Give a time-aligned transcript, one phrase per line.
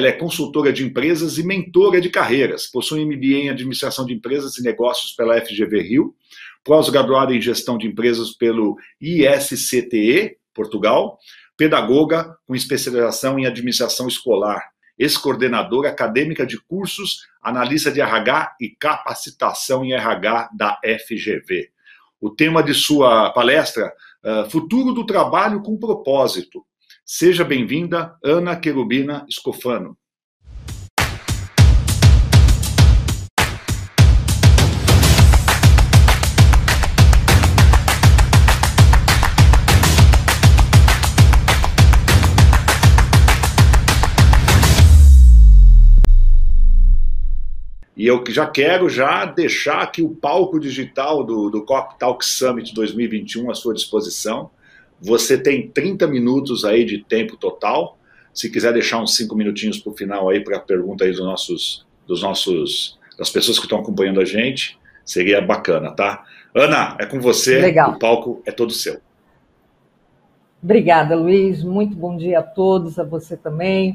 [0.00, 2.66] Ela é consultora de empresas e mentora de carreiras.
[2.66, 6.14] Possui MBA em Administração de Empresas e Negócios pela FGV Rio,
[6.64, 11.18] pós-graduada em Gestão de Empresas pelo ISCTE, Portugal,
[11.54, 19.84] pedagoga com especialização em Administração Escolar, ex-coordenadora acadêmica de cursos, analista de RH e capacitação
[19.84, 21.68] em RH da FGV.
[22.18, 23.92] O tema de sua palestra,
[24.24, 26.64] uh, Futuro do Trabalho com Propósito.
[27.12, 29.98] Seja bem-vinda, Ana Querubina Escofano.
[47.96, 52.72] E eu já quero já deixar aqui o palco digital do, do Cop Talk Summit
[52.72, 54.52] 2021 à sua disposição.
[55.00, 57.98] Você tem 30 minutos aí de tempo total.
[58.34, 61.20] Se quiser deixar uns 5 minutinhos para o final aí para a pergunta aí dos
[61.20, 66.24] nossos, dos nossos, das pessoas que estão acompanhando a gente, seria bacana, tá?
[66.54, 67.58] Ana, é com você.
[67.60, 67.92] Legal.
[67.92, 69.00] O palco é todo seu.
[70.62, 71.64] Obrigada, Luiz.
[71.64, 73.92] Muito bom dia a todos, a você também.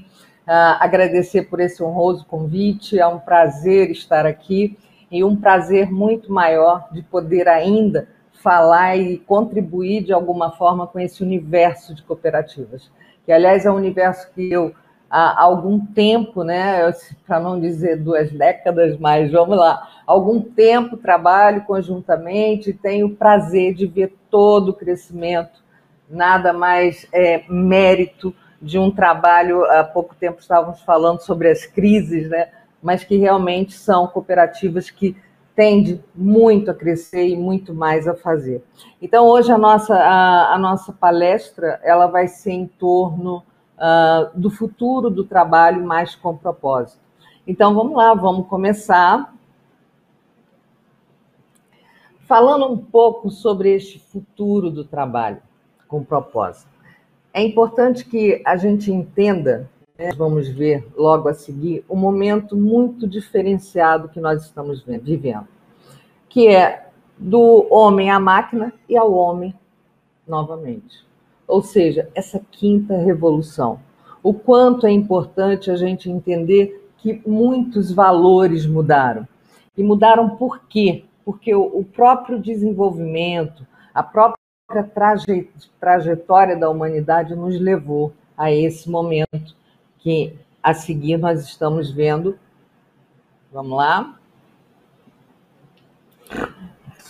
[0.47, 2.97] Uh, agradecer por esse honroso convite.
[2.97, 4.77] É um prazer estar aqui
[5.11, 8.07] e um prazer muito maior de poder ainda
[8.41, 12.91] falar e contribuir de alguma forma com esse universo de cooperativas,
[13.25, 14.73] que aliás é um universo que eu
[15.09, 16.91] há algum tempo, né,
[17.25, 23.15] para não dizer duas décadas, mas vamos lá, algum tempo trabalho conjuntamente e tenho o
[23.15, 25.63] prazer de ver todo o crescimento,
[26.09, 32.29] nada mais é, mérito de um trabalho, há pouco tempo estávamos falando sobre as crises,
[32.29, 32.49] né?
[32.81, 35.15] mas que realmente são cooperativas que
[35.55, 38.63] tendem muito a crescer e muito mais a fazer.
[39.01, 43.37] Então, hoje a nossa, a, a nossa palestra ela vai ser em torno
[43.77, 46.99] uh, do futuro do trabalho mais com propósito.
[47.47, 49.33] Então, vamos lá, vamos começar.
[52.27, 55.41] Falando um pouco sobre este futuro do trabalho
[55.87, 56.69] com propósito.
[57.31, 59.69] É importante que a gente entenda,
[60.17, 65.47] vamos ver logo a seguir, um momento muito diferenciado que nós estamos vivendo,
[66.27, 69.55] que é do homem à máquina e ao homem
[70.27, 71.05] novamente.
[71.47, 73.79] Ou seja, essa quinta revolução.
[74.21, 79.27] O quanto é importante a gente entender que muitos valores mudaram.
[79.77, 81.05] E mudaram por quê?
[81.23, 84.35] Porque o próprio desenvolvimento, a própria
[85.79, 89.55] trajetória da humanidade nos levou a esse momento
[90.05, 92.37] que a seguir nós estamos vendo.
[93.51, 94.19] Vamos lá.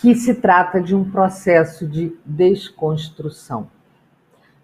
[0.00, 3.68] Que se trata de um processo de desconstrução.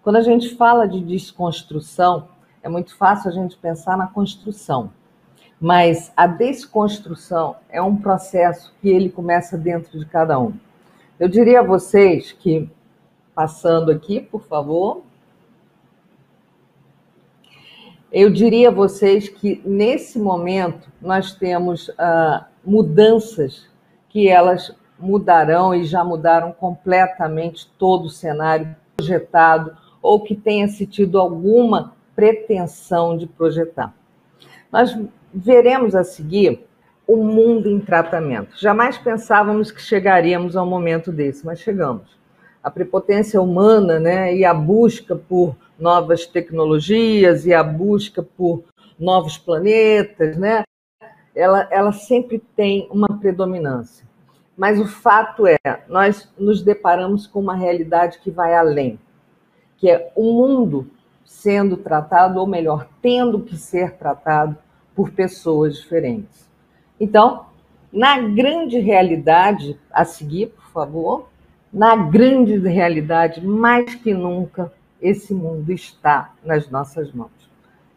[0.01, 2.27] Quando a gente fala de desconstrução,
[2.63, 4.91] é muito fácil a gente pensar na construção.
[5.61, 10.53] Mas a desconstrução é um processo que ele começa dentro de cada um.
[11.19, 12.67] Eu diria a vocês que
[13.33, 15.01] Passando aqui, por favor.
[18.13, 23.67] Eu diria a vocês que nesse momento nós temos uh, mudanças
[24.07, 30.85] que elas mudarão e já mudaram completamente todo o cenário projetado ou que tenha se
[30.85, 33.91] tido alguma pretensão de projetar.
[34.71, 34.95] Nós
[35.33, 36.67] veremos a seguir
[37.07, 38.55] o mundo em tratamento.
[38.59, 42.15] Jamais pensávamos que chegaríamos a um momento desse, mas chegamos
[42.63, 48.63] a prepotência humana né, e a busca por novas tecnologias e a busca por
[48.97, 50.63] novos planetas, né,
[51.35, 54.07] ela, ela sempre tem uma predominância.
[54.55, 55.57] Mas o fato é,
[55.89, 58.97] nós nos deparamos com uma realidade que vai além,
[59.77, 60.87] que é o mundo
[61.25, 64.55] sendo tratado, ou melhor, tendo que ser tratado
[64.95, 66.49] por pessoas diferentes.
[66.99, 67.47] Então,
[67.91, 71.29] na grande realidade, a seguir, por favor,
[71.73, 74.71] na grande realidade, mais que nunca,
[75.03, 77.31] esse mundo está nas nossas mãos.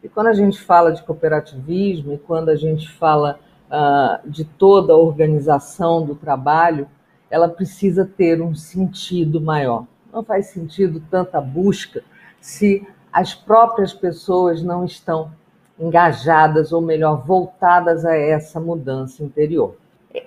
[0.03, 3.39] E quando a gente fala de cooperativismo e quando a gente fala
[3.71, 6.87] uh, de toda a organização do trabalho,
[7.31, 9.85] ela precisa ter um sentido maior.
[10.13, 12.03] Não faz sentido tanta busca
[12.39, 15.31] se as próprias pessoas não estão
[15.79, 19.75] engajadas, ou melhor, voltadas a essa mudança interior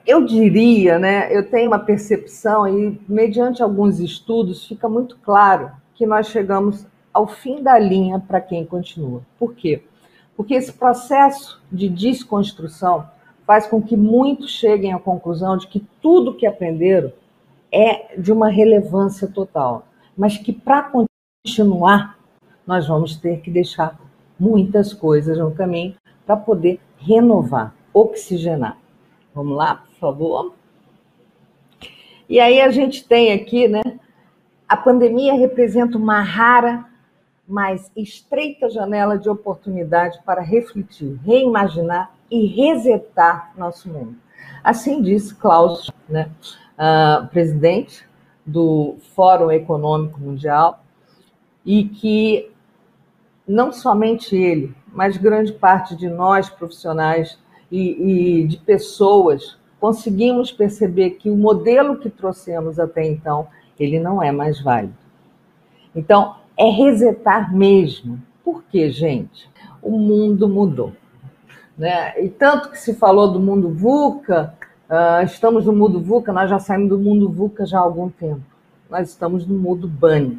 [0.06, 6.06] eu diria, né, eu tenho uma percepção e mediante alguns estudos fica muito claro que
[6.06, 9.20] nós chegamos ao fim da linha para quem continua.
[9.38, 9.82] Por quê?
[10.35, 13.06] Porque esse processo de desconstrução
[13.47, 17.12] faz com que muitos cheguem à conclusão de que tudo que aprenderam
[17.70, 20.91] é de uma relevância total, mas que para
[21.44, 22.19] continuar
[22.67, 24.00] nós vamos ter que deixar
[24.38, 25.94] muitas coisas no caminho,
[26.25, 28.79] para poder renovar, oxigenar.
[29.35, 30.55] Vamos lá, por favor.
[32.26, 33.82] E aí a gente tem aqui, né?
[34.70, 36.84] A pandemia representa uma rara,
[37.46, 44.14] mas estreita janela de oportunidade para refletir, reimaginar e resetar nosso mundo.
[44.62, 46.31] Assim disse Klaus, né,
[46.78, 48.08] uh, presidente
[48.46, 50.84] do Fórum Econômico Mundial,
[51.67, 52.52] e que
[53.49, 57.37] não somente ele, mas grande parte de nós profissionais
[57.72, 63.49] e, e de pessoas conseguimos perceber que o modelo que trouxemos até então
[63.81, 64.94] ele não é mais válido.
[65.97, 68.23] Então é resetar mesmo.
[68.44, 69.49] Por quê, gente?
[69.82, 70.93] O mundo mudou.
[71.77, 72.23] Né?
[72.23, 74.55] E tanto que se falou do mundo VUCA,
[74.88, 78.43] uh, estamos no mundo VUCA, nós já saímos do mundo VUCA já há algum tempo.
[78.91, 80.38] Nós estamos no mundo BANI.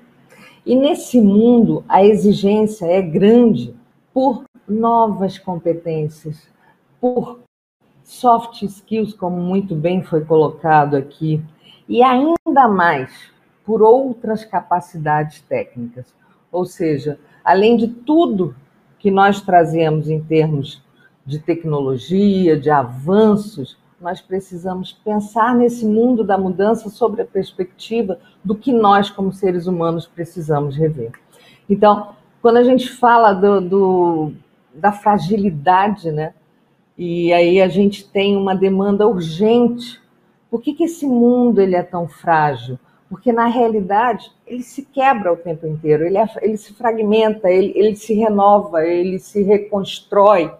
[0.64, 3.74] E nesse mundo, a exigência é grande
[4.14, 6.48] por novas competências,
[7.00, 7.40] por
[8.04, 11.44] soft skills, como muito bem foi colocado aqui,
[11.92, 13.12] e ainda mais
[13.66, 16.16] por outras capacidades técnicas.
[16.50, 18.56] Ou seja, além de tudo
[18.98, 20.82] que nós trazemos em termos
[21.26, 28.56] de tecnologia, de avanços, nós precisamos pensar nesse mundo da mudança sobre a perspectiva do
[28.56, 31.12] que nós, como seres humanos, precisamos rever.
[31.70, 34.34] Então, quando a gente fala do, do,
[34.74, 36.34] da fragilidade, né?
[36.98, 40.01] E aí a gente tem uma demanda urgente.
[40.52, 42.78] Por que, que esse mundo ele é tão frágil?
[43.10, 47.72] Porque, na realidade, ele se quebra o tempo inteiro, ele, é, ele se fragmenta, ele,
[47.74, 50.54] ele se renova, ele se reconstrói.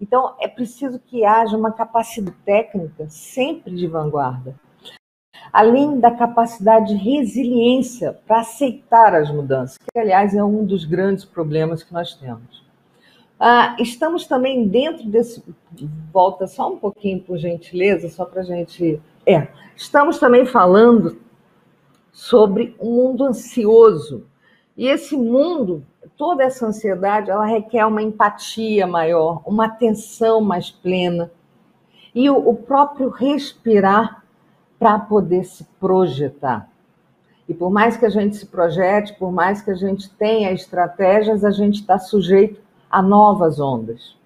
[0.00, 4.54] Então, é preciso que haja uma capacidade técnica sempre de vanguarda,
[5.52, 11.24] além da capacidade de resiliência para aceitar as mudanças, que, aliás, é um dos grandes
[11.24, 12.66] problemas que nós temos.
[13.38, 15.42] Ah, estamos também dentro desse.
[16.12, 19.00] Volta só um pouquinho, por gentileza, só para a gente.
[19.26, 21.18] É, estamos também falando
[22.12, 24.24] sobre um mundo ansioso.
[24.76, 25.84] E esse mundo
[26.16, 31.30] toda essa ansiedade, ela requer uma empatia maior, uma atenção mais plena
[32.14, 34.24] e o, próprio respirar
[34.78, 36.68] para poder se projetar.
[37.48, 41.44] E por mais que a gente se projete, por mais que a gente tenha estratégias,
[41.44, 44.16] a gente está sujeito a novas ondas.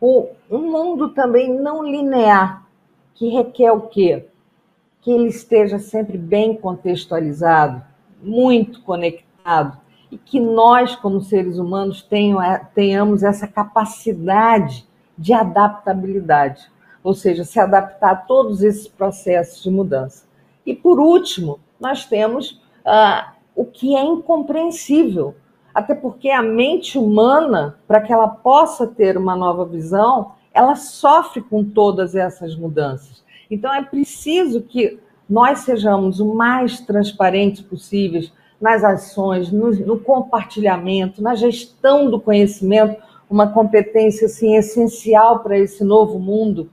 [0.00, 2.66] O, um mundo também não linear,
[3.14, 4.26] que requer o quê?
[5.04, 7.80] Que ele esteja sempre bem contextualizado,
[8.20, 9.78] muito conectado,
[10.10, 12.08] e que nós, como seres humanos,
[12.74, 14.86] tenhamos essa capacidade
[15.16, 16.70] de adaptabilidade,
[17.02, 20.24] ou seja, se adaptar a todos esses processos de mudança.
[20.64, 25.34] E, por último, nós temos ah, o que é incompreensível,
[25.74, 31.42] até porque a mente humana, para que ela possa ter uma nova visão, ela sofre
[31.42, 33.23] com todas essas mudanças.
[33.50, 34.98] Então, é preciso que
[35.28, 43.02] nós sejamos o mais transparentes possíveis nas ações, no, no compartilhamento, na gestão do conhecimento,
[43.28, 46.70] uma competência assim, essencial para esse novo mundo,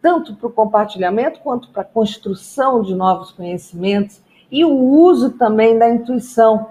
[0.00, 5.78] tanto para o compartilhamento quanto para a construção de novos conhecimentos e o uso também
[5.78, 6.68] da intuição,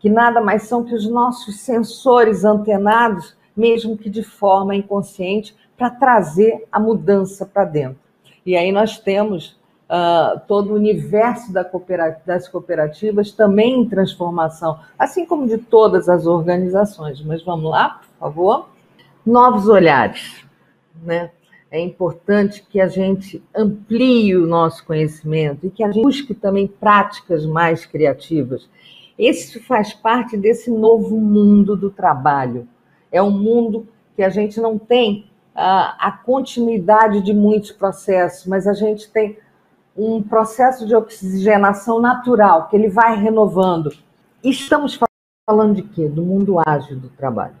[0.00, 5.90] que nada mais são que os nossos sensores antenados, mesmo que de forma inconsciente, para
[5.90, 8.01] trazer a mudança para dentro.
[8.44, 9.56] E aí nós temos
[9.88, 16.08] uh, todo o universo da cooperativa, das cooperativas também em transformação, assim como de todas
[16.08, 17.22] as organizações.
[17.22, 18.68] Mas vamos lá, por favor.
[19.24, 20.44] Novos olhares.
[21.02, 21.30] Né?
[21.70, 26.66] É importante que a gente amplie o nosso conhecimento e que a gente busque também
[26.66, 28.68] práticas mais criativas.
[29.18, 32.66] Esse faz parte desse novo mundo do trabalho.
[33.10, 38.72] É um mundo que a gente não tem a, continuidade de muitos processos, mas a
[38.72, 39.38] gente tem
[39.96, 43.92] um processo de oxigenação natural, que ele vai renovando.
[44.42, 44.98] Estamos
[45.46, 46.08] falando de quê?
[46.08, 47.56] Do mundo ágil do trabalho.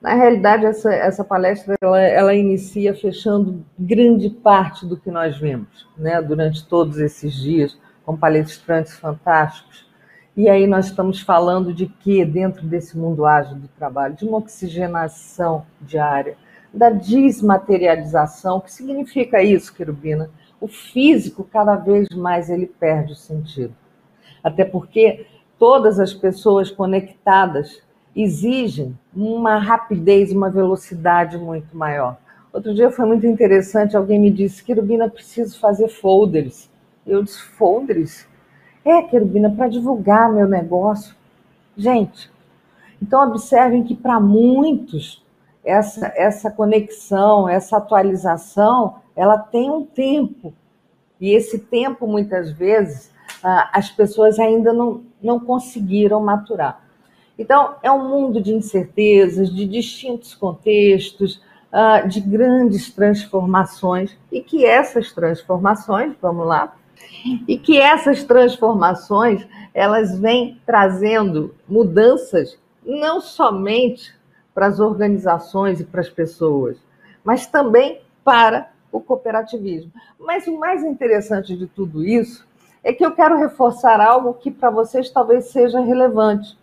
[0.00, 5.86] Na realidade, essa, essa palestra ela, ela inicia fechando grande parte do que nós vemos
[5.96, 9.86] né, durante todos esses dias, com palestrantes fantásticos.
[10.34, 14.14] E aí nós estamos falando de quê dentro desse mundo ágil do trabalho?
[14.14, 16.36] De uma oxigenação diária,
[16.72, 18.58] da desmaterialização.
[18.58, 20.30] O que significa isso, Querubina?
[20.60, 23.74] o físico cada vez mais ele perde o sentido.
[24.44, 25.26] Até porque
[25.58, 27.82] todas as pessoas conectadas
[28.14, 32.18] exigem uma rapidez, uma velocidade muito maior.
[32.52, 36.68] Outro dia foi muito interessante, alguém me disse, Querubina, preciso fazer folders.
[37.06, 38.26] Eu disse, folders?
[38.84, 41.14] É, Querubina, para divulgar meu negócio.
[41.76, 42.30] Gente,
[43.00, 45.19] então observem que para muitos
[45.64, 50.52] essa, essa conexão, essa atualização, ela tem um tempo.
[51.20, 53.12] E esse tempo, muitas vezes,
[53.42, 56.82] as pessoas ainda não, não conseguiram maturar.
[57.38, 61.42] Então, é um mundo de incertezas, de distintos contextos,
[62.08, 66.74] de grandes transformações, e que essas transformações, vamos lá,
[67.46, 74.14] e que essas transformações elas vêm trazendo mudanças não somente
[74.60, 76.76] para as organizações e para as pessoas,
[77.24, 79.90] mas também para o cooperativismo.
[80.18, 82.46] Mas o mais interessante de tudo isso
[82.84, 86.58] é que eu quero reforçar algo que para vocês talvez seja relevante.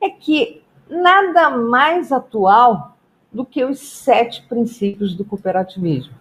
[0.00, 2.96] É que nada mais atual
[3.32, 6.14] do que os sete princípios do cooperativismo.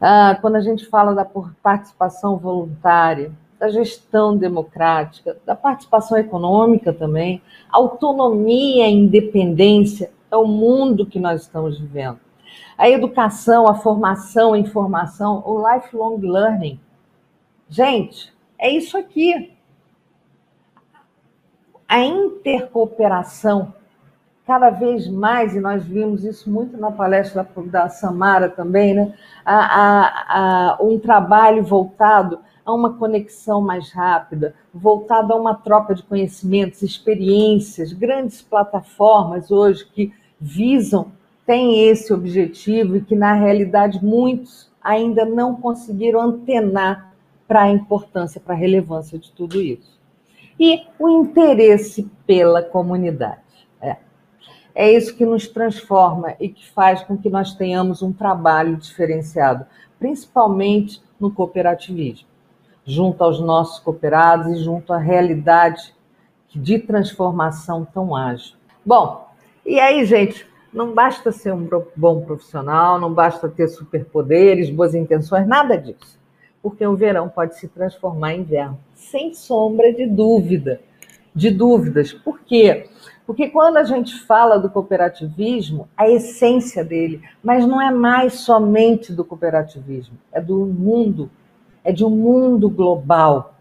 [0.00, 1.24] Ah, quando a gente fala da
[1.62, 7.40] participação voluntária, da gestão democrática, da participação econômica também,
[7.70, 12.20] autonomia e independência é o mundo que nós estamos vivendo.
[12.76, 16.80] A educação, a formação, a informação, o lifelong learning.
[17.68, 19.54] Gente, é isso aqui.
[21.88, 23.74] A intercooperação,
[24.46, 29.14] cada vez mais, e nós vimos isso muito na palestra da Samara também, né?
[29.44, 35.94] A, a, a, um trabalho voltado a uma conexão mais rápida, voltado a uma troca
[35.94, 41.12] de conhecimentos, experiências, grandes plataformas hoje que visam,
[41.46, 47.12] têm esse objetivo e que, na realidade, muitos ainda não conseguiram antenar
[47.46, 49.98] para a importância, para a relevância de tudo isso.
[50.58, 53.40] E o interesse pela comunidade.
[53.80, 53.96] É.
[54.74, 59.66] é isso que nos transforma e que faz com que nós tenhamos um trabalho diferenciado,
[59.98, 62.30] principalmente no cooperativismo
[62.84, 65.94] junto aos nossos cooperados e junto à realidade
[66.54, 68.56] de transformação tão ágil.
[68.84, 69.29] Bom,
[69.64, 75.46] e aí, gente, não basta ser um bom profissional, não basta ter superpoderes, boas intenções,
[75.46, 76.18] nada disso.
[76.62, 80.80] Porque o verão pode se transformar em inverno, sem sombra de dúvida.
[81.34, 82.12] De dúvidas.
[82.12, 82.88] Por quê?
[83.26, 89.12] Porque quando a gente fala do cooperativismo, a essência dele, mas não é mais somente
[89.12, 91.30] do cooperativismo, é do mundo
[91.84, 93.54] é de um mundo global.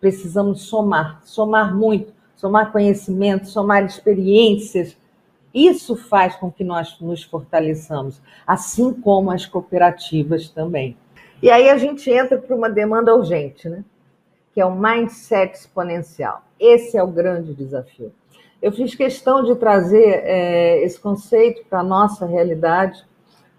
[0.00, 4.96] Precisamos somar, somar muito, somar conhecimento, somar experiências.
[5.54, 10.96] Isso faz com que nós nos fortaleçamos, assim como as cooperativas também.
[11.42, 13.84] E aí a gente entra para uma demanda urgente, né?
[14.52, 16.42] que é o mindset exponencial.
[16.58, 18.12] Esse é o grande desafio.
[18.60, 23.04] Eu fiz questão de trazer é, esse conceito para a nossa realidade,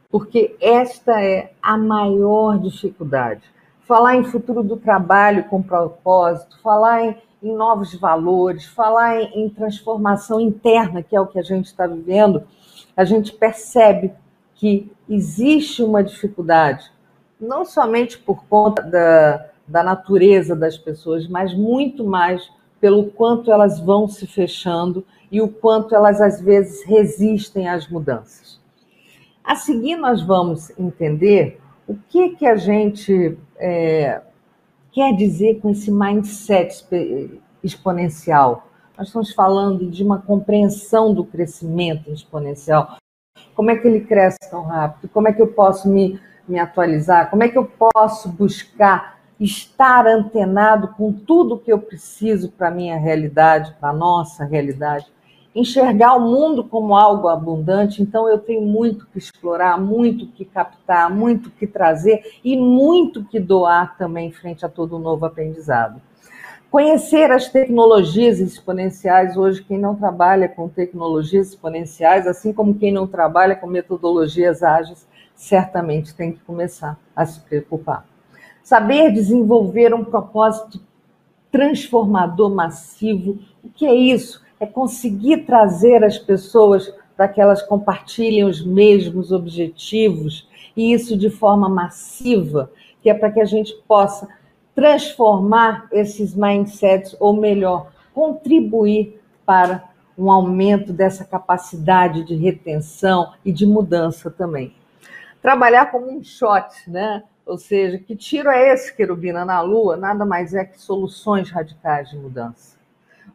[0.10, 3.42] porque esta é a maior dificuldade
[3.92, 9.50] falar em futuro do trabalho com propósito, falar em, em novos valores, falar em, em
[9.50, 12.44] transformação interna, que é o que a gente está vivendo,
[12.96, 14.14] a gente percebe
[14.56, 16.92] que existe uma dificuldade,
[17.40, 22.48] não somente por conta da, da natureza das pessoas, mas muito mais
[22.80, 28.60] pelo quanto elas vão se fechando e o quanto elas às vezes resistem às mudanças.
[29.44, 34.22] A seguir, nós vamos entender o que, que a gente é,
[34.92, 36.86] quer dizer com esse mindset
[37.64, 38.68] exponencial?
[38.98, 42.98] Nós estamos falando de uma compreensão do crescimento exponencial.
[43.56, 45.10] Como é que ele cresce tão rápido?
[45.10, 47.30] Como é que eu posso me, me atualizar?
[47.30, 52.72] Como é que eu posso buscar estar antenado com tudo que eu preciso para a
[52.72, 55.08] minha realidade, para a nossa realidade?
[55.54, 61.14] Enxergar o mundo como algo abundante, então eu tenho muito que explorar, muito que captar,
[61.14, 66.02] muito que trazer e muito que doar também frente a todo novo aprendizado.
[66.70, 73.06] Conhecer as tecnologias exponenciais, hoje quem não trabalha com tecnologias exponenciais, assim como quem não
[73.06, 75.06] trabalha com metodologias ágeis,
[75.36, 78.06] certamente tem que começar a se preocupar.
[78.64, 80.80] Saber desenvolver um propósito
[81.52, 84.42] transformador massivo, o que é isso?
[84.62, 91.32] É conseguir trazer as pessoas para que elas compartilhem os mesmos objetivos, e isso de
[91.32, 94.30] forma massiva, que é para que a gente possa
[94.76, 103.66] transformar esses mindsets, ou melhor, contribuir para um aumento dessa capacidade de retenção e de
[103.66, 104.76] mudança também.
[105.42, 107.24] Trabalhar como um shot, né?
[107.48, 109.98] Ou seja, que tiro é esse, querubina, na Lua?
[109.98, 112.78] Nada mais é que soluções radicais de mudança.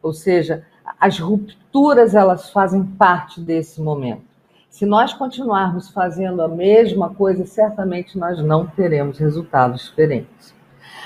[0.01, 0.65] Ou seja,
[0.99, 4.23] as rupturas elas fazem parte desse momento.
[4.69, 10.53] Se nós continuarmos fazendo a mesma coisa, certamente nós não teremos resultados diferentes.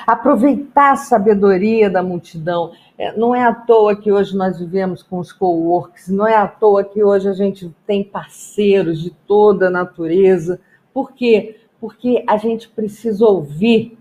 [0.06, 5.18] Aproveitar a sabedoria da multidão É, não é à toa que hoje nós vivemos com
[5.18, 9.72] os coworks, não é à toa que hoje a gente tem parceiros de toda a
[9.72, 10.60] natureza.
[10.94, 11.62] Por quê?
[11.80, 13.98] Porque a gente precisa ouvir,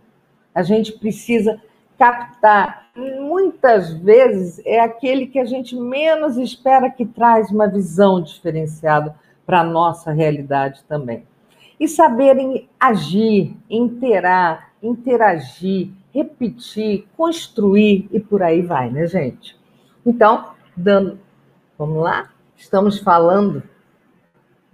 [0.55, 1.59] a gente precisa
[1.99, 2.90] captar.
[3.01, 9.17] Muitas vezes é aquele que a gente menos espera que traz uma visão diferenciada
[9.47, 11.25] para a nossa realidade também.
[11.79, 19.59] E saberem agir, interar, interagir, repetir, construir e por aí vai, né, gente?
[20.05, 21.19] Então, dando,
[21.79, 22.31] vamos lá?
[22.55, 23.63] Estamos falando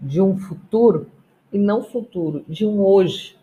[0.01, 1.07] de um futuro
[1.53, 3.39] e não futuro, de um hoje.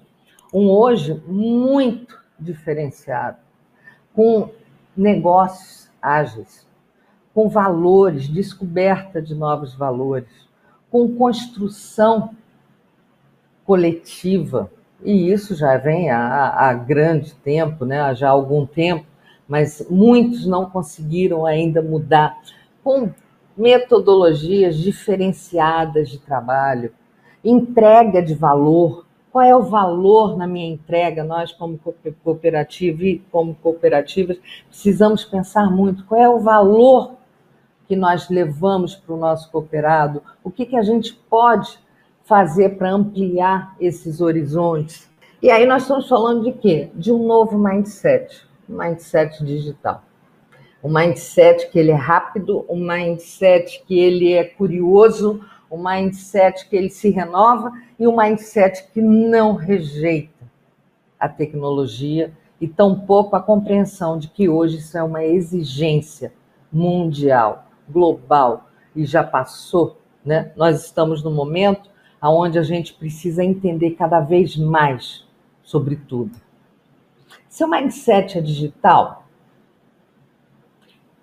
[0.53, 3.37] Um hoje muito diferenciado,
[4.13, 4.49] com
[4.95, 6.67] negócios ágeis,
[7.33, 10.27] com valores, descoberta de novos valores,
[10.89, 12.35] com construção
[13.65, 14.69] coletiva
[15.03, 18.15] e isso já vem há, há grande tempo, né?
[18.15, 19.05] já há algum tempo,
[19.47, 22.39] mas muitos não conseguiram ainda mudar
[22.83, 23.09] com
[23.55, 26.91] metodologias diferenciadas de trabalho,
[27.43, 29.05] entrega de valor.
[29.33, 31.23] Qual é o valor na minha entrega?
[31.23, 31.79] Nós, como
[32.23, 34.37] cooperativa e como cooperativas,
[34.69, 37.15] precisamos pensar muito qual é o valor
[37.87, 41.79] que nós levamos para o nosso cooperado, o que, que a gente pode
[42.23, 45.09] fazer para ampliar esses horizontes.
[45.41, 46.91] E aí nós estamos falando de quê?
[46.93, 50.03] De um novo mindset, um mindset digital.
[50.83, 55.41] Um mindset que ele é rápido, um mindset que ele é curioso,
[55.73, 60.45] um mindset que ele se renova e um mindset que não rejeita
[61.19, 66.31] a tecnologia e tampouco a compreensão de que hoje isso é uma exigência
[66.71, 70.51] mundial, global e já passou, né?
[70.55, 71.89] Nós estamos no momento
[72.21, 75.27] aonde a gente precisa entender cada vez mais
[75.63, 76.39] sobre tudo.
[77.49, 79.25] Seu mindset é digital?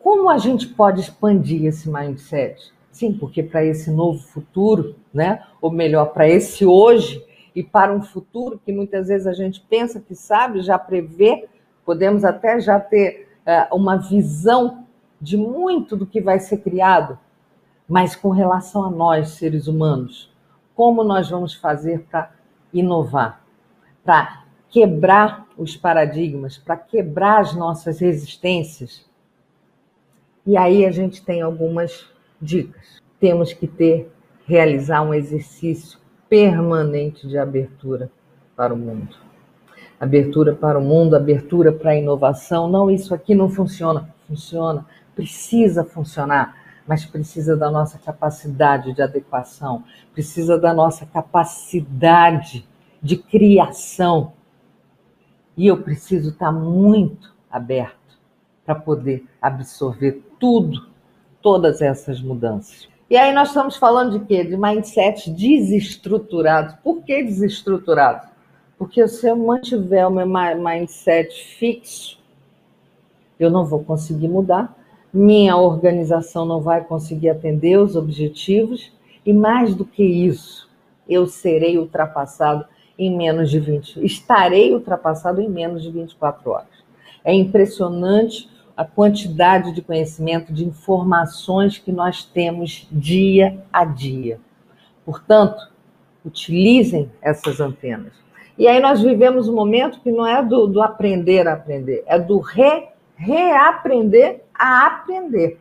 [0.01, 2.73] Como a gente pode expandir esse mindset?
[3.01, 5.43] Sim, porque para esse novo futuro, né?
[5.59, 7.25] Ou melhor, para esse hoje
[7.57, 11.49] e para um futuro que muitas vezes a gente pensa que sabe, já prevê,
[11.83, 14.85] podemos até já ter uh, uma visão
[15.19, 17.19] de muito do que vai ser criado,
[17.89, 20.31] mas com relação a nós, seres humanos,
[20.75, 22.31] como nós vamos fazer para
[22.71, 23.43] inovar,
[24.05, 29.09] para quebrar os paradigmas, para quebrar as nossas resistências.
[30.47, 32.11] E aí a gente tem algumas
[32.41, 33.01] dicas.
[33.19, 34.11] Temos que ter,
[34.47, 35.99] realizar um exercício
[36.29, 38.11] permanente de abertura
[38.57, 39.17] para o mundo.
[39.99, 42.69] Abertura para o mundo, abertura para a inovação.
[42.69, 44.15] Não, isso aqui não funciona.
[44.27, 52.69] Funciona, precisa funcionar mas precisa da nossa capacidade de adequação, precisa da nossa capacidade
[53.01, 54.33] de criação.
[55.57, 58.19] E eu preciso estar muito aberto
[58.67, 60.90] para poder absorver tudo,
[61.43, 62.89] todas essas mudanças.
[63.09, 64.45] E aí nós estamos falando de quê?
[64.45, 66.79] De mindset desestruturado.
[66.83, 68.29] Por que desestruturado?
[68.79, 72.19] Porque se eu mantiver o meu mindset fixo,
[73.39, 74.77] eu não vou conseguir mudar,
[75.13, 78.93] minha organização não vai conseguir atender os objetivos
[79.27, 80.71] e mais do que isso,
[81.09, 82.65] eu serei ultrapassado
[82.99, 86.69] em menos de 20, estarei ultrapassado em menos de 24 horas.
[87.25, 88.49] É impressionante
[88.81, 94.41] a quantidade de conhecimento, de informações que nós temos dia a dia.
[95.05, 95.71] Portanto,
[96.25, 98.15] utilizem essas antenas.
[98.57, 102.19] E aí nós vivemos um momento que não é do, do aprender a aprender, é
[102.19, 105.61] do re, reaprender a aprender.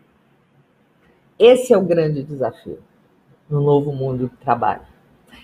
[1.37, 2.79] Esse é o grande desafio
[3.49, 4.83] no novo mundo do trabalho.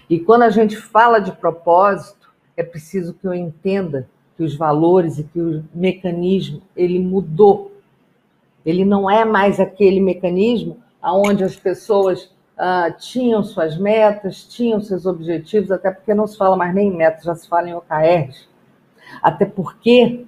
[0.10, 5.18] E quando a gente fala de propósito, é preciso que eu entenda que os valores
[5.18, 7.72] e que o mecanismo ele mudou.
[8.66, 15.06] Ele não é mais aquele mecanismo onde as pessoas ah, tinham suas metas, tinham seus
[15.06, 18.48] objetivos, até porque não se fala mais nem em metas, já se fala em OKRs.
[19.22, 20.26] Até porque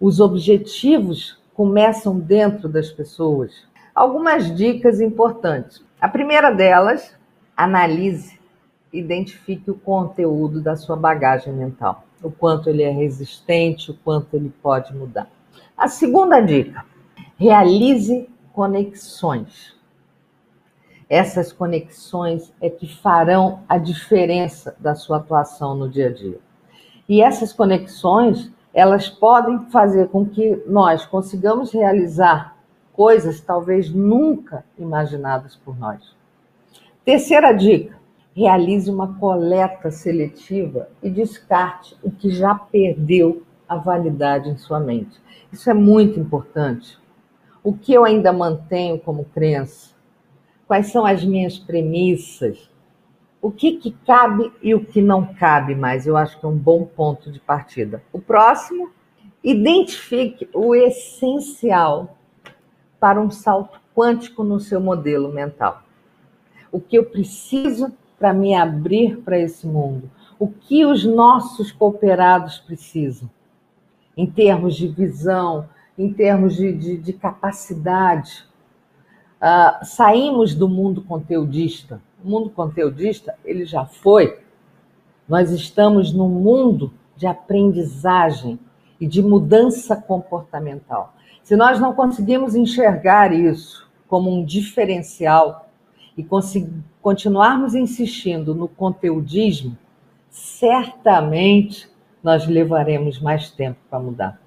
[0.00, 3.52] os objetivos começam dentro das pessoas.
[3.94, 5.84] Algumas dicas importantes.
[6.00, 7.14] A primeira delas,
[7.56, 8.39] analise,
[8.92, 14.52] identifique o conteúdo da sua bagagem mental, o quanto ele é resistente, o quanto ele
[14.62, 15.28] pode mudar.
[15.76, 16.84] A segunda dica,
[17.36, 19.74] realize conexões.
[21.08, 26.38] Essas conexões é que farão a diferença da sua atuação no dia a dia.
[27.08, 32.56] E essas conexões elas podem fazer com que nós consigamos realizar
[32.92, 36.14] coisas talvez nunca imaginadas por nós.
[37.04, 37.99] Terceira dica:
[38.34, 45.20] realize uma coleta seletiva e descarte o que já perdeu a validade em sua mente.
[45.52, 46.98] Isso é muito importante.
[47.62, 49.94] O que eu ainda mantenho como crença?
[50.66, 52.70] Quais são as minhas premissas?
[53.42, 56.06] O que, que cabe e o que não cabe mais?
[56.06, 58.02] Eu acho que é um bom ponto de partida.
[58.12, 58.90] O próximo,
[59.42, 62.18] identifique o essencial
[62.98, 65.82] para um salto quântico no seu modelo mental.
[66.70, 70.10] O que eu preciso para me abrir para esse mundo?
[70.38, 73.30] O que os nossos cooperados precisam?
[74.14, 75.66] Em termos de visão,
[75.98, 78.44] em termos de, de, de capacidade.
[79.40, 82.02] Uh, saímos do mundo conteudista.
[82.22, 84.38] O mundo conteudista, ele já foi.
[85.26, 88.60] Nós estamos num mundo de aprendizagem
[89.00, 91.14] e de mudança comportamental.
[91.42, 95.69] Se nós não conseguimos enxergar isso como um diferencial
[96.20, 99.76] e continuarmos insistindo no conteudismo,
[100.28, 101.88] certamente
[102.22, 104.40] nós levaremos mais tempo para mudar.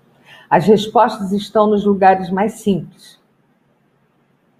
[0.49, 3.19] As respostas estão nos lugares mais simples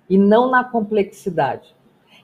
[0.10, 1.76] e não na complexidade.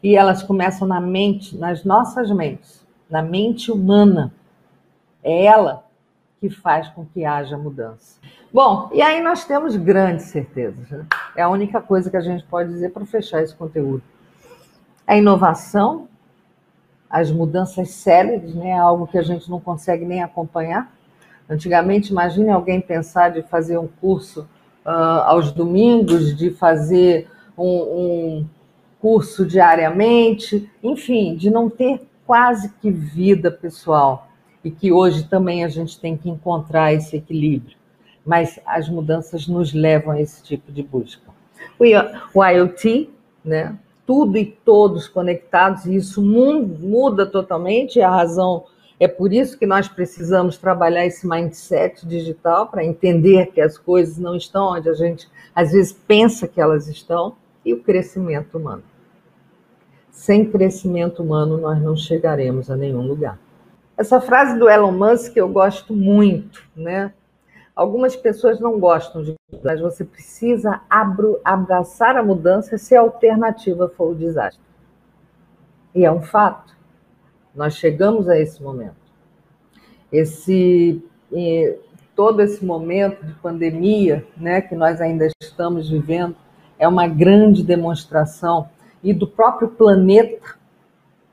[0.01, 4.33] E elas começam na mente, nas nossas mentes, na mente humana.
[5.23, 5.85] É ela
[6.39, 8.19] que faz com que haja mudança.
[8.51, 10.89] Bom, e aí nós temos grandes certezas.
[10.89, 11.05] Né?
[11.35, 14.01] É a única coisa que a gente pode dizer para fechar esse conteúdo.
[15.09, 16.07] A inovação,
[17.09, 18.73] as mudanças céleres, né?
[18.73, 20.95] algo que a gente não consegue nem acompanhar.
[21.49, 24.47] Antigamente, imagine alguém pensar de fazer um curso
[24.85, 28.47] uh, aos domingos, de fazer um, um
[29.01, 34.27] curso diariamente, enfim, de não ter quase que vida pessoal
[34.63, 37.75] e que hoje também a gente tem que encontrar esse equilíbrio.
[38.23, 41.31] Mas as mudanças nos levam a esse tipo de busca.
[41.79, 43.09] O IoT,
[43.43, 43.75] né?
[44.09, 48.65] Tudo e todos conectados, e isso muda totalmente, a razão
[48.99, 54.17] é por isso que nós precisamos trabalhar esse mindset digital para entender que as coisas
[54.17, 58.81] não estão onde a gente às vezes pensa que elas estão, e o crescimento humano.
[60.09, 63.37] Sem crescimento humano, nós não chegaremos a nenhum lugar.
[63.95, 67.13] Essa frase do Elon Musk eu gosto muito, né?
[67.79, 70.81] Algumas pessoas não gostam de mas você precisa
[71.45, 74.61] abraçar a mudança se a alternativa for o desastre.
[75.95, 76.75] E é um fato.
[77.55, 78.97] Nós chegamos a esse momento.
[80.11, 81.01] Esse
[82.13, 86.35] todo esse momento de pandemia, né, que nós ainda estamos vivendo,
[86.77, 88.67] é uma grande demonstração
[89.01, 90.57] e do próprio planeta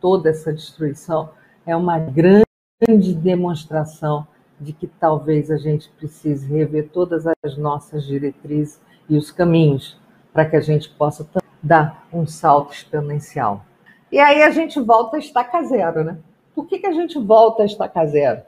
[0.01, 1.29] toda essa destruição
[1.67, 4.29] é uma grande demonstração
[4.61, 9.99] de que talvez a gente precise rever todas as nossas diretrizes e os caminhos
[10.33, 11.29] para que a gente possa
[11.63, 13.65] dar um salto exponencial.
[14.11, 16.19] E aí a gente volta a estaca zero, né?
[16.55, 18.43] Por que, que a gente volta a estaca zero?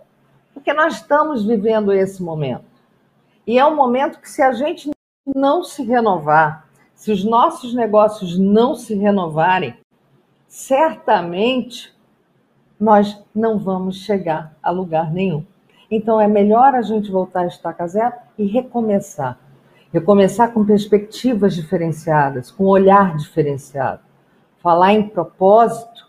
[0.55, 2.65] Porque nós estamos vivendo esse momento.
[3.47, 4.91] E é um momento que, se a gente
[5.27, 9.77] não se renovar, se os nossos negócios não se renovarem,
[10.47, 11.95] certamente
[12.79, 15.45] nós não vamos chegar a lugar nenhum.
[15.91, 19.39] Então é melhor a gente voltar a estaca zero e recomeçar.
[19.93, 24.03] Recomeçar com perspectivas diferenciadas, com olhar diferenciado.
[24.59, 26.07] Falar em propósito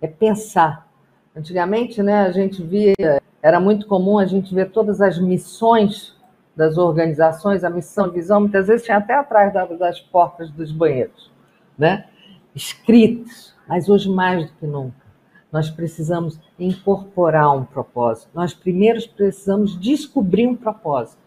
[0.00, 0.86] é pensar.
[1.34, 2.94] Antigamente, né, a gente via,
[3.42, 6.14] era muito comum a gente ver todas as missões
[6.54, 11.32] das organizações, a missão, a visão, muitas vezes tinha até atrás das portas dos banheiros,
[11.76, 12.04] né?
[12.54, 15.03] Escritas, mas hoje mais do que nunca
[15.54, 18.28] nós precisamos incorporar um propósito.
[18.34, 21.22] Nós primeiro precisamos descobrir um propósito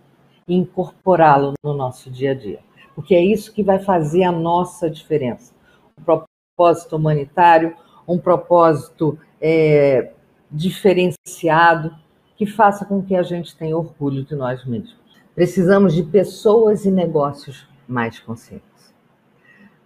[0.46, 2.60] e incorporá-lo no nosso dia a dia,
[2.94, 5.54] porque é isso que vai fazer a nossa diferença.
[5.98, 7.74] Um propósito humanitário,
[8.06, 10.12] um propósito é,
[10.52, 11.96] diferenciado,
[12.36, 14.98] que faça com que a gente tenha orgulho de nós mesmos.
[15.34, 18.94] Precisamos de pessoas e negócios mais conscientes.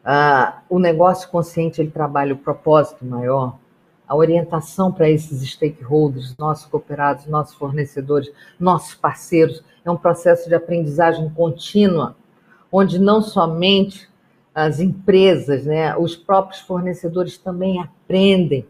[0.04, 3.61] Ah, o negócio consciente ele trabalha o propósito maior,
[4.12, 10.54] a orientação para esses stakeholders, nossos cooperados, nossos fornecedores, nossos parceiros, é um processo de
[10.54, 12.14] aprendizagem contínua,
[12.70, 14.10] onde não somente
[14.54, 18.68] as empresas, né, os próprios fornecedores também aprendem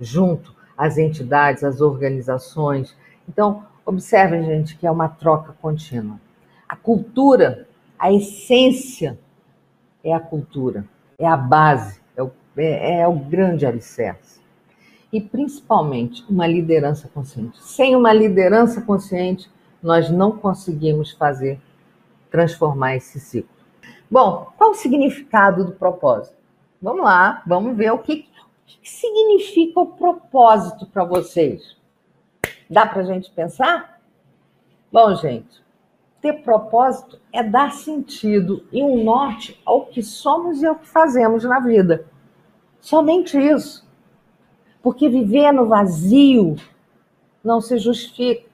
[0.00, 2.96] junto às entidades, às organizações.
[3.28, 6.20] Então, observem, gente, que é uma troca contínua.
[6.68, 7.66] A cultura,
[7.98, 9.18] a essência
[10.04, 10.84] é a cultura,
[11.18, 12.00] é a base,
[12.60, 14.40] é o, é o grande alicerce
[15.12, 17.62] e principalmente uma liderança consciente.
[17.62, 19.50] Sem uma liderança consciente,
[19.82, 21.60] nós não conseguimos fazer
[22.30, 23.56] transformar esse ciclo.
[24.10, 26.36] Bom, qual o significado do propósito?
[26.80, 31.76] Vamos lá, vamos ver o que, o que significa o propósito para vocês.
[32.68, 34.00] Dá para a gente pensar?
[34.92, 35.62] Bom, gente,
[36.20, 41.44] ter propósito é dar sentido e um norte ao que somos e ao que fazemos
[41.44, 42.06] na vida.
[42.80, 43.86] Somente isso.
[44.82, 46.56] Porque viver no vazio
[47.42, 48.48] não se justifica.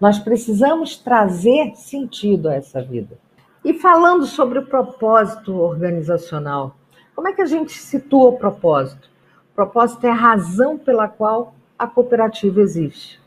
[0.00, 3.18] Nós precisamos trazer sentido a essa vida.
[3.62, 6.74] E falando sobre o propósito organizacional,
[7.14, 9.10] como é que a gente situa o propósito?
[9.52, 13.20] O propósito é a razão pela qual a cooperativa existe.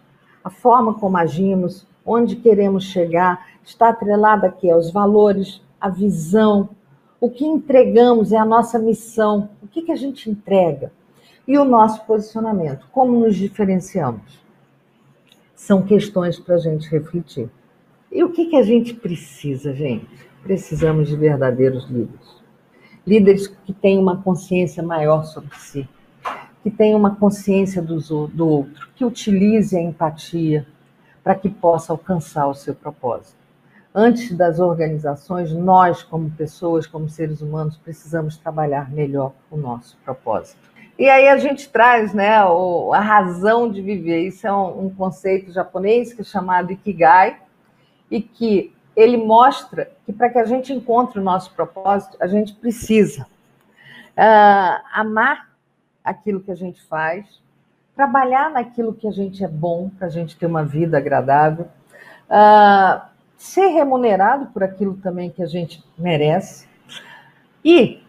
[0.43, 6.69] A forma como agimos, onde queremos chegar, está atrelada aqui aos valores, a visão,
[7.23, 10.91] o que entregamos é a nossa missão, o que, que a gente entrega
[11.47, 14.43] e o nosso posicionamento, como nos diferenciamos.
[15.55, 17.49] São questões para a gente refletir.
[18.11, 20.05] E o que, que a gente precisa, gente?
[20.41, 22.43] Precisamos de verdadeiros líderes.
[23.07, 25.87] Líderes que tenham uma consciência maior sobre si,
[26.61, 30.67] que tenham uma consciência do, do outro, que utilize a empatia
[31.23, 33.42] para que possa alcançar o seu propósito.
[33.95, 40.73] Antes das organizações, nós, como pessoas, como seres humanos, precisamos trabalhar melhor o nosso propósito.
[40.97, 44.27] E aí a gente traz né, a razão de viver.
[44.27, 47.39] Isso é um, conceito japonês que é chamado Ikigai,
[48.09, 52.53] e que ele mostra que para que a gente encontre o nosso propósito, a gente
[52.53, 55.49] precisa uh, amar
[56.03, 57.41] aquilo que a gente faz,
[57.95, 61.67] trabalhar naquilo que a gente é bom, para a gente ter uma vida agradável,
[62.29, 63.12] uh,
[63.43, 66.65] ser remunerado por aquilo também que a gente merece
[67.63, 68.01] e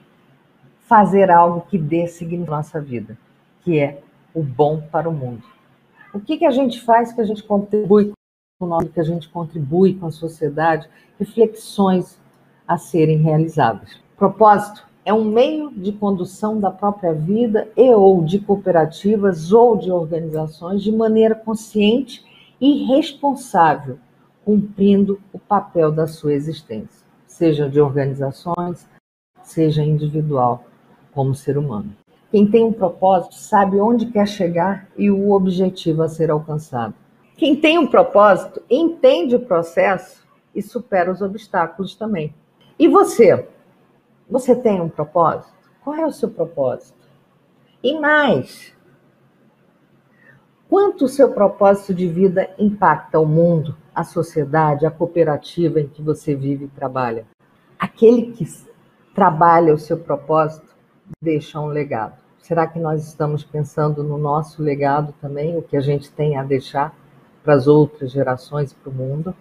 [0.87, 3.19] fazer algo que dê significado à nossa vida,
[3.63, 4.01] que é
[4.33, 5.43] o bom para o mundo.
[6.15, 8.13] O que, que a gente faz que a gente contribui
[8.61, 10.89] com o nome, que a gente contribui com a sociedade?
[11.19, 12.17] Reflexões
[12.67, 14.01] a serem realizadas.
[14.17, 19.91] Propósito é um meio de condução da própria vida e ou de cooperativas ou de
[19.91, 22.25] organizações de maneira consciente
[22.61, 23.99] e responsável,
[24.45, 28.87] cumprindo o papel da sua existência, seja de organizações,
[29.43, 30.65] seja individual
[31.13, 31.95] como ser humano.
[32.31, 36.95] Quem tem um propósito sabe onde quer chegar e o objetivo a ser alcançado.
[37.37, 42.35] Quem tem um propósito entende o processo e supera os obstáculos também.
[42.79, 43.49] E você?
[44.29, 45.55] Você tem um propósito?
[45.83, 46.99] Qual é o seu propósito?
[47.83, 48.73] E mais,
[50.69, 56.03] quanto o seu propósito de vida impacta o mundo, a sociedade, a cooperativa em que
[56.03, 57.25] você vive e trabalha?
[57.79, 58.45] Aquele que
[59.15, 60.75] trabalha o seu propósito
[61.23, 62.15] deixa um legado.
[62.39, 66.43] Será que nós estamos pensando no nosso legado também, o que a gente tem a
[66.43, 66.95] deixar
[67.43, 69.35] para as outras gerações e para o mundo?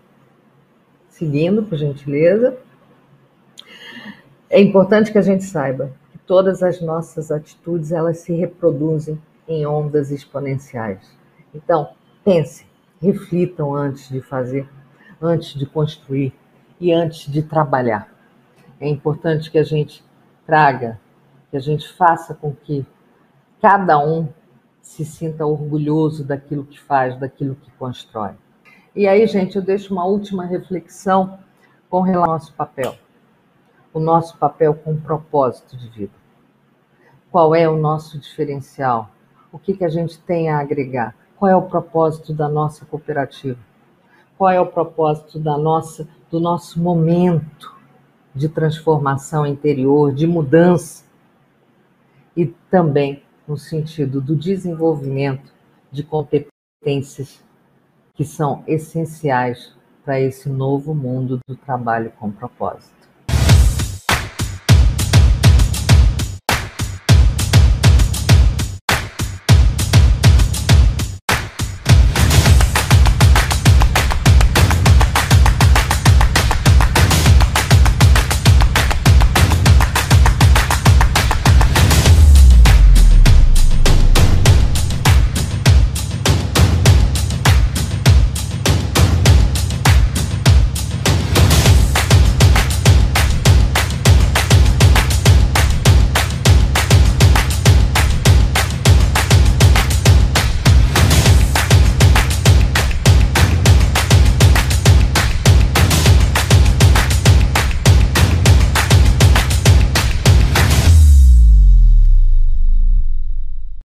[1.09, 2.57] Seguindo, por gentileza.
[4.49, 9.65] É importante que a gente saiba que todas as nossas atitudes elas se reproduzem em
[9.65, 11.17] ondas exponenciais.
[11.53, 11.89] Então,
[12.23, 12.65] pense,
[13.03, 14.67] reflitam antes de fazer,
[15.21, 16.33] antes de construir
[16.79, 18.07] e antes de trabalhar.
[18.79, 20.03] É importante que a gente
[20.45, 20.99] traga
[21.51, 22.85] que a gente faça com que
[23.61, 24.27] cada um
[24.81, 28.31] se sinta orgulhoso daquilo que faz, daquilo que constrói.
[28.95, 31.37] E aí, gente, eu deixo uma última reflexão
[31.89, 32.95] com relação ao nosso papel.
[33.93, 36.13] O nosso papel com propósito de vida.
[37.31, 39.11] Qual é o nosso diferencial?
[39.51, 41.15] O que, que a gente tem a agregar?
[41.43, 43.59] Qual é o propósito da nossa cooperativa?
[44.37, 47.75] Qual é o propósito da nossa, do nosso momento
[48.33, 51.03] de transformação interior, de mudança?
[52.37, 55.51] e também no sentido do desenvolvimento
[55.91, 57.43] de competências
[58.13, 59.75] que são essenciais
[60.05, 63.02] para esse novo mundo do trabalho com propósito.